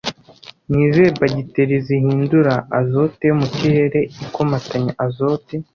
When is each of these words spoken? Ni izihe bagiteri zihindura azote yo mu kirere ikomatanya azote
Ni 0.69 0.79
izihe 0.85 1.09
bagiteri 1.21 1.75
zihindura 1.85 2.53
azote 2.79 3.21
yo 3.29 3.35
mu 3.41 3.47
kirere 3.55 3.99
ikomatanya 4.25 4.93
azote 5.05 5.53